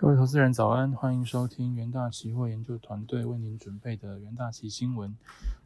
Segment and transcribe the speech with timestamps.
[0.00, 5.14] 各位投资人早安，欢迎收听元大期货研究团队为您准备的元大期新闻。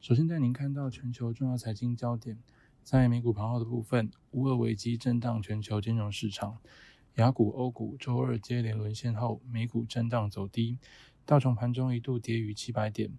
[0.00, 2.38] 首先带您看到全球重要财经焦点，
[2.84, 6.58] 在美股盘后的部分，乌俄危机震荡全球金融市场，
[7.16, 10.78] 雅股、欧股周二接连沦陷后，美股震荡走低，
[11.26, 13.10] 道琼盘中一度跌逾七百点。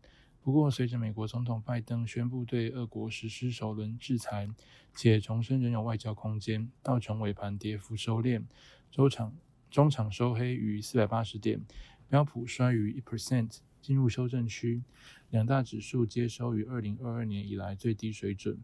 [0.42, 4.48] 不过，随着美国总统拜登宣布对俄国实施首轮制裁，
[4.96, 8.44] 且重申仍有外交空间，道琼尾盘跌幅收敛，
[8.90, 9.34] 周场。
[9.72, 11.62] 中场收黑于四百八十点，
[12.10, 14.84] 标普衰于一 percent，进入修正区。
[15.30, 18.60] 两大指数皆收于二零二二年以来最低水准。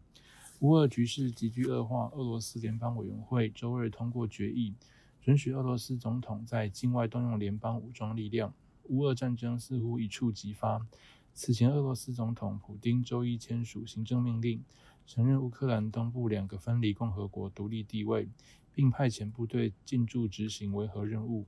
[0.60, 4.74] 乌俄局势急剧恶化，俄罗斯联邦委员会周二通过决议，
[5.22, 8.52] 准许俄罗斯总统在境外动用联邦武装力量。
[8.90, 10.86] 乌俄战争似乎一触即发。
[11.32, 14.62] 此前，俄罗斯总统普京周一签署行政命令，
[15.06, 18.28] 承认乌克兰东部两个分离共和国独立地位。
[18.78, 21.44] 并派遣部队进驻执行维和任务。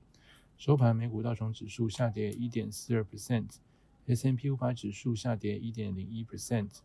[0.57, 6.79] 收盘，美股道琼指数下跌一点四二 percent，S M P 五百指数下跌一点零一 percent，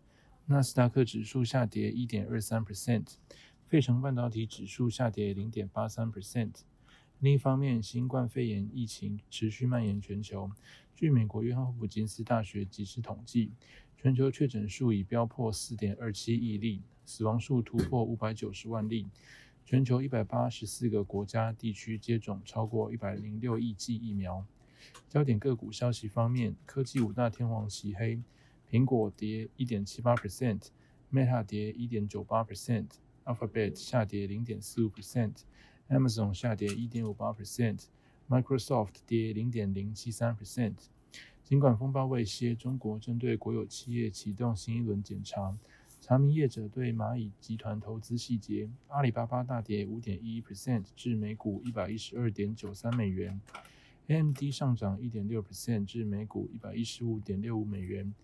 [0.45, 3.15] 纳斯达克指数下跌一点二三 percent，
[3.67, 6.61] 费城半导体指数下跌零点八三 percent。
[7.19, 10.53] 另一方面，新冠肺炎疫情持续蔓延全球。
[10.95, 13.51] 据美国约翰霍普金斯大学及时统计，
[13.97, 19.09] 全球确诊数已飙破四点二七亿例，死亡数突破五百九十万例。
[19.69, 24.47] 全球一百八十四个国家地区接种超过一百零六亿剂疫苗。
[25.09, 28.23] 焦点个股消息方面，科技五大天王齐黑，
[28.71, 40.75] 苹果跌一点七八 percent，Meta 跌一点九八 percent，Alphabet 下跌零点四五 percent，Amazon 下跌一点五八 percent，Microsoft 跌零点零七三 percent。
[41.43, 45.59] 尽管风暴未歇，中国针对国有企业启动新一轮检查。
[46.09, 53.41] 查明业者对蚂蚁集团投资细节，阿里巴巴大跌五点一 percent 至每股一百一十二点九三美元
[54.07, 58.15] ，AMD 上涨一点六 percent 至每股一百一十五点六五美元。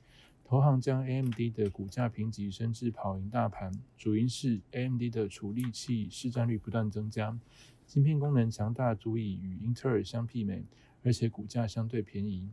[0.45, 7.37] 投行将 AMD 的股价评级升至跑赢大盘，主因是 AMD 的处理器市占率不断增加，
[7.89, 10.63] 芯片功能强大，足以与英特尔相媲美，
[11.03, 12.49] 而且股价相对便宜。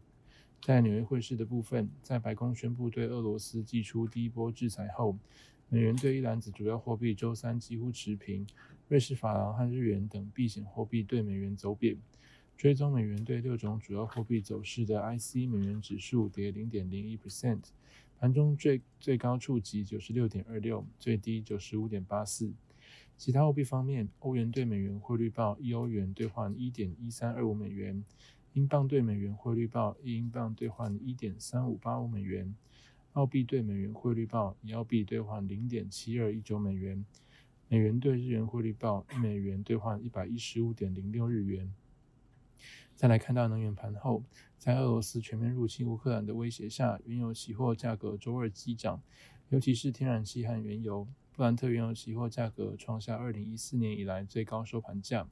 [0.62, 5.18] 在纽约汇市的部分，在白宫宣布对俄罗斯寄出第一波制裁后，
[5.70, 8.46] 美元对一篮子主要货币周三几乎持平。
[8.88, 11.98] 瑞士法郎和日元等避险货币对美元走贬。
[12.58, 17.62] 追踪美元对六种主要货币走势的 IC 美元指数跌零点零一 percent，
[18.20, 22.52] 盘中最最高触及九十六点二六，最低九十五点八四。
[23.16, 28.04] 其他货币方面，欧元对美元汇率报一欧元兑换一点一三二五美元。
[28.60, 32.54] 英镑兑美元汇率报一英镑兑换一点三五八五美元，
[33.14, 37.06] 澳币兑美元汇率报一澳币兑换零点七二一九美元，
[37.70, 41.74] 美元兑日元汇率报一美元兑换一百一十五点零六日元。
[42.98, 44.26] 再来看到能源盘后，
[44.58, 49.02] 在俄罗斯全面入侵乌克兰的威胁下，原油期货价格周二激涨，
[49.48, 55.30] 尤其是天然气和原油，布兰特原油期货价格创下二零一四年以来最高收盘价。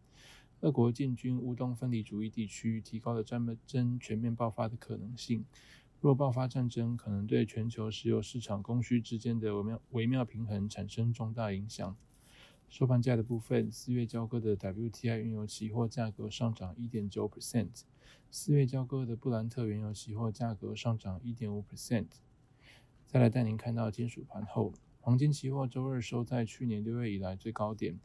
[0.61, 5.45] 俄国进军乌东分离主义地区，提高了战争全面爆发的可能性。
[6.01, 11.95] 若爆发战争，可能对全球石油市场供需之间的微妙微妙平衡产生重大影响。
[12.69, 17.83] 收盘价的部分，四月交割的 WTI 原油期货价格上涨一点九 percent，
[18.31, 22.07] 四月交割的布兰特原油期货价格上涨一点五 percent。
[23.05, 27.99] 再来带您看到金属盘后，黄金期货周二收在去年六月以来最高点。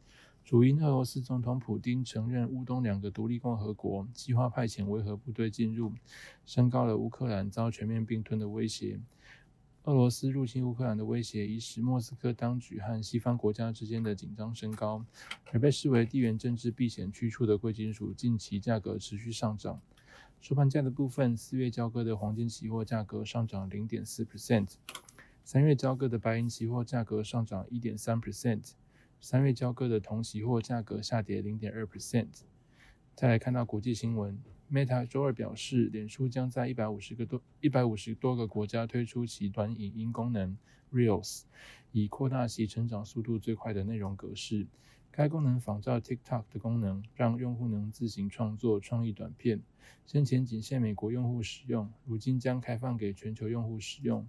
[0.45, 5.93] 主因俄罗斯总统普京承认乌东两个独立共和国，计划派遣维和部队进入，
[6.45, 8.99] 升高了乌克兰遭全面并吞的威胁。
[9.83, 15.05] 俄罗斯入侵乌克兰的威胁，已使莫斯科当局和西方国家之间的紧张升高，
[15.53, 19.79] 而被视为地缘政治避险去处的贵金属近期价格持续上涨。
[20.41, 24.73] 收盘价的部分，四月交割的黄金期货价格上涨零点四 percent，
[25.45, 28.73] 三月交割的白银期货价格上涨一点三 percent。
[29.23, 32.41] 三月交割的铜期货价格下跌零点二 percent。
[33.15, 34.37] 再来看到国际新闻
[34.69, 40.57] ，Meta 周二表示，脸书将在一百五十个多一百五十多个国家推出其短影音功能
[40.91, 41.43] Reels，
[41.93, 44.67] 以扩大其成长速度最快的内容格式。
[45.09, 49.61] 该功能仿照 TikTok 的功能，让用户能自行创作创意短片。
[50.05, 54.27] 先前仅限美国用户使用，如今将开放给全球用户使用。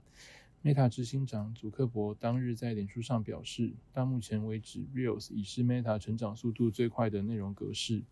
[0.65, 8.03] Meta 执行长祖克伯当日在脸书上表示，到目前为止，Reels 已是 Meta 成长速度最快的内容格式。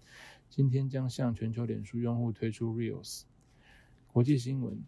[0.50, 3.22] 今天将向全球脸书用户推出 Reels。
[4.06, 4.84] 国际新闻，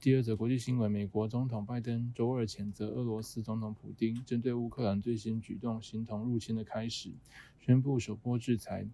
[0.00, 7.10] 第二则国际新闻：美国总统拜登周二谴责俄罗斯总统普京针对乌克兰最新举动形同入侵的开始，
[7.58, 8.86] 宣布首波制裁。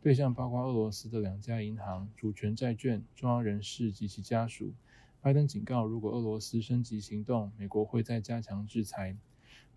[0.00, 4.72] 对象包括俄罗斯的两家银行、主权债券、中央人士及其家属。
[5.22, 9.14] 拜登警告，如果俄罗斯升级行动，美国会再加强制裁。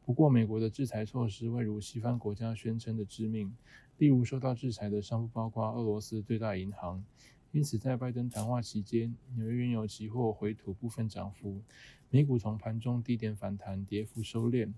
[0.06, 3.54] 不过，美国的制裁措施未如西方国家宣称的致命。
[3.98, 7.04] 例如，受到制裁的商不包括俄罗斯最大银行。
[7.52, 11.62] 因此，在拜登谈话期间，纽约原油期货回吐部分涨幅，
[12.10, 14.72] 美股从盘中低点反弹，跌幅收敛。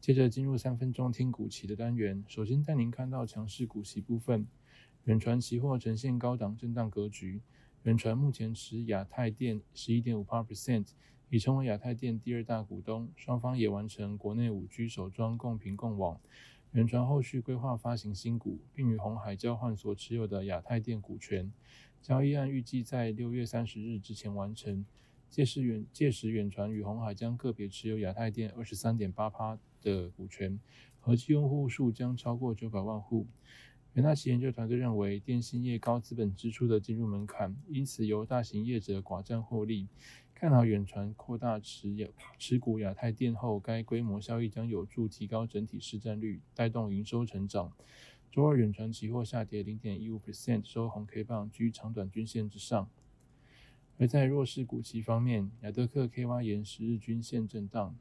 [0.00, 4.46] 接着进入三分钟听股期的单元，首先带您看到强势股息部分，
[5.04, 7.40] 远传期货呈现高档震荡格局。
[7.84, 10.86] 远传目前持亚太电十一点五八 percent，
[11.30, 13.10] 已成为亚太电第二大股东。
[13.16, 16.20] 双方也完成国内五 G 首装共频共网。
[16.70, 21.52] 远传后续规划发行新股，并与红海交换所持有的亚太电股权。
[22.00, 24.86] 交易案预计在六月三十日之前完成。
[25.28, 29.58] 届时远届时远传与红海将个别持有亚太电二十三点八趴。
[29.82, 30.60] 的股权，
[31.00, 33.26] 合计用户数将超过九百万户。
[33.94, 39.86] 元大旗研究团队认为，电信业高资本支出的进入门槛，因此由大型业者寡占获利。
[40.34, 42.08] 看好远传扩大持有
[42.38, 47.70] 持股亚太电后，该规模效益将有助提高整体市占率，带动营收成长。
[48.30, 52.88] 周二远传期货下跌零点一五 percent，收红 K 棒，居长短均线之上。
[53.98, 57.94] 而在弱势股期方面，亚德克 KY 沿十日均线震荡。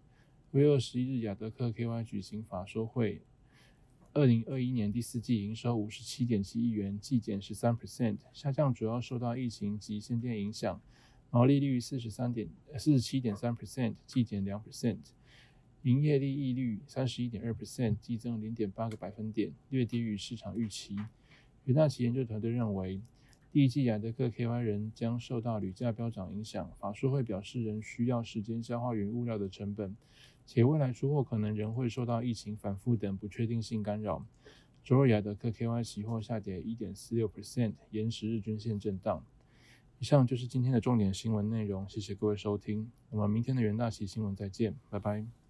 [0.52, 3.22] 为二十一日，亚德克 KY 举行法说会。
[4.14, 10.82] 二零二一年第四季营收五十七点七亿元，季减十三 percent，下降主要受到疫情及限电影响。
[11.30, 14.98] 毛利率四十三点四十七点三 percent，季减两 percent。
[15.84, 20.98] 营业利益率三十一点二 percent，季增零点八个百分点，略低于市场预期。
[21.64, 23.00] 元大旗研究团队认为。
[23.54, 29.94] 第一季亚德克 KY 仍将受到铝价飙涨影响，法说会表示仍需要时间消化原物料的成本，
[30.54, 34.26] 且未来出货可能仍会受到疫情反复等不确定性干扰。
[34.84, 39.24] 周二雅德克 KY 期货下跌一点四六 percent，延时日均线震荡。
[40.00, 45.41] 以上就是今天的重点新闻内容，谢谢各位收听，我们明天的元大喜新闻再见，拜拜。